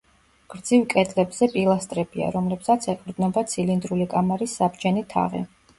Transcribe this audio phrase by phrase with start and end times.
[0.53, 5.47] გრძივ კედლებზე პილასტრებია, რომლებსაც ეყრდნობა ცილინდრული კამარის საბჯენი თაღი.